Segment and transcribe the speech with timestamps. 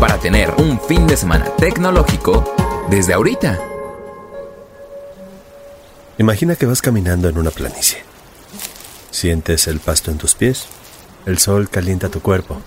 [0.00, 2.54] para tener un fin de semana tecnológico
[2.88, 3.58] desde ahorita.
[6.18, 7.98] Imagina que vas caminando en una planicie.
[9.10, 10.66] Sientes el pasto en tus pies,
[11.26, 12.60] el sol calienta tu cuerpo,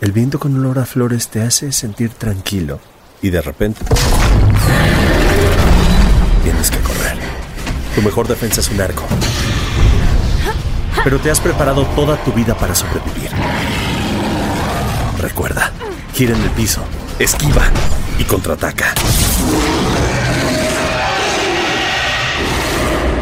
[0.00, 2.80] el viento con olor a flores te hace sentir tranquilo
[3.20, 3.80] y de repente
[6.42, 7.18] tienes que correr.
[7.94, 9.04] Tu mejor defensa es un arco.
[11.04, 13.30] Pero te has preparado toda tu vida para sobrevivir.
[15.18, 15.72] Recuerda,
[16.12, 16.82] gira en el piso,
[17.18, 17.62] esquiva
[18.18, 18.94] y contraataca.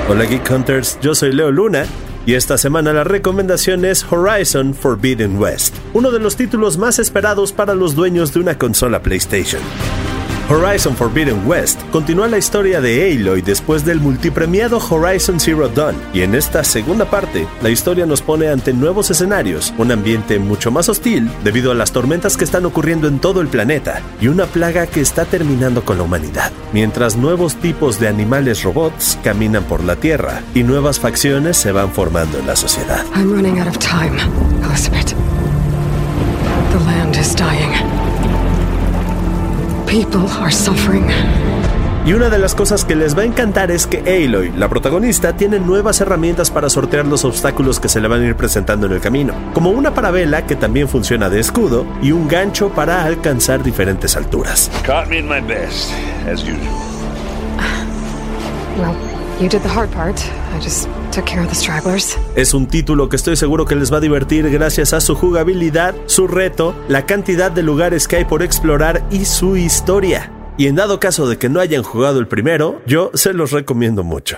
[0.08, 1.86] Hola Geek Hunters, yo soy Leo Luna
[2.26, 7.52] y esta semana la recomendación es Horizon Forbidden West, uno de los títulos más esperados
[7.52, 9.62] para los dueños de una consola PlayStation.
[10.50, 16.22] Horizon Forbidden West continúa la historia de Aloy después del multipremiado Horizon Zero Dawn, y
[16.22, 20.88] en esta segunda parte, la historia nos pone ante nuevos escenarios, un ambiente mucho más
[20.88, 24.88] hostil debido a las tormentas que están ocurriendo en todo el planeta, y una plaga
[24.88, 29.94] que está terminando con la humanidad, mientras nuevos tipos de animales robots caminan por la
[29.94, 33.04] Tierra y nuevas facciones se van formando en la sociedad.
[33.14, 34.18] I'm running out of time,
[34.64, 35.14] Elizabeth.
[36.72, 37.99] The land is dying.
[39.90, 41.04] People are suffering.
[42.06, 45.36] Y una de las cosas que les va a encantar es que Aloy, la protagonista,
[45.36, 48.92] tiene nuevas herramientas para sortear los obstáculos que se le van a ir presentando en
[48.92, 53.64] el camino, como una parabela que también funciona de escudo y un gancho para alcanzar
[53.64, 54.70] diferentes alturas.
[54.84, 55.90] Caught me in my best,
[56.24, 56.60] as usual.
[58.78, 59.09] Well,
[62.36, 65.94] Es un título que estoy seguro que les va a divertir gracias a su jugabilidad,
[66.04, 70.30] su reto, la cantidad de lugares que hay por explorar y su historia.
[70.58, 74.04] Y en dado caso de que no hayan jugado el primero, yo se los recomiendo
[74.04, 74.36] mucho.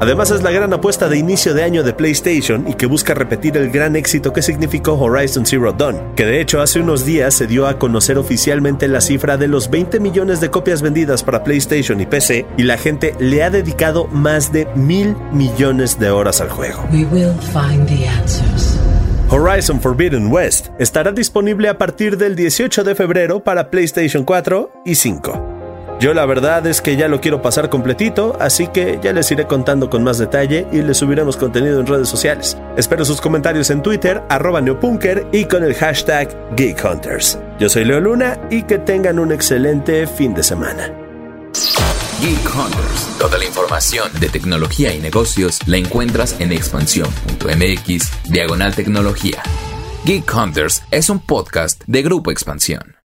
[0.00, 3.56] Además es la gran apuesta de inicio de año de PlayStation y que busca repetir
[3.56, 7.48] el gran éxito que significó Horizon Zero Dawn, que de hecho hace unos días se
[7.48, 12.00] dio a conocer oficialmente la cifra de los 20 millones de copias vendidas para PlayStation
[12.00, 16.50] y PC y la gente le ha dedicado más de mil millones de horas al
[16.50, 16.84] juego.
[16.92, 18.78] We will find the answers.
[19.30, 24.94] Horizon Forbidden West estará disponible a partir del 18 de febrero para PlayStation 4 y
[24.94, 25.57] 5.
[26.00, 29.46] Yo la verdad es que ya lo quiero pasar completito, así que ya les iré
[29.46, 32.56] contando con más detalle y les subiremos contenido en redes sociales.
[32.76, 37.38] Espero sus comentarios en Twitter, arroba neopunker y con el hashtag GeekHunters.
[37.58, 40.92] Yo soy Leo Luna y que tengan un excelente fin de semana.
[42.20, 43.18] Geek Hunters.
[43.18, 49.42] Toda la información de tecnología y negocios la encuentras en expansión.mx diagonal tecnología.
[50.04, 52.97] Geek Hunters es un podcast de Grupo Expansión.